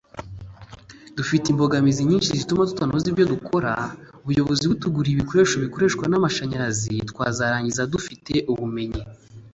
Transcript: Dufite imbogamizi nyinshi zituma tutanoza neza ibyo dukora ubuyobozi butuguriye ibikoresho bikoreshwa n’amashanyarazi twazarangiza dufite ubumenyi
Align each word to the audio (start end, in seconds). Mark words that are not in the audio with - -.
Dufite 1.17 1.45
imbogamizi 1.49 2.01
nyinshi 2.09 2.37
zituma 2.39 2.67
tutanoza 2.69 2.97
neza 3.03 3.09
ibyo 3.11 3.25
dukora 3.33 3.71
ubuyobozi 4.23 4.63
butuguriye 4.71 5.13
ibikoresho 5.15 5.55
bikoreshwa 5.65 6.05
n’amashanyarazi 6.11 6.95
twazarangiza 7.09 7.89
dufite 7.93 8.33
ubumenyi 8.51 9.01